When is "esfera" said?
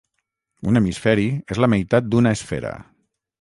2.39-2.73